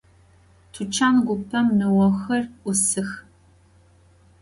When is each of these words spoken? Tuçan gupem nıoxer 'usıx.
Tuçan 0.71 1.15
gupem 1.25 1.67
nıoxer 1.77 2.43
'usıx. 2.61 3.11